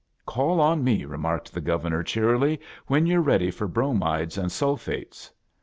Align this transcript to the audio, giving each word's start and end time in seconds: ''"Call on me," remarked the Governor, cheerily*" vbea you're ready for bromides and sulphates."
''"Call 0.25 0.59
on 0.59 0.83
me," 0.83 1.05
remarked 1.05 1.53
the 1.53 1.61
Governor, 1.61 2.01
cheerily*" 2.01 2.59
vbea 2.89 3.07
you're 3.07 3.21
ready 3.21 3.51
for 3.51 3.67
bromides 3.67 4.35
and 4.35 4.49
sulphates." 4.51 5.29